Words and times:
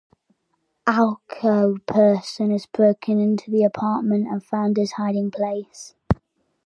Falco 0.83 1.75
Accipiter 1.75 2.51
has 2.53 2.65
broken 2.65 3.19
into 3.19 3.51
the 3.51 3.63
apartment 3.63 4.25
and 4.29 4.43
found 4.43 4.75
his 4.77 4.93
hiding 4.93 5.29
place. 5.29 5.93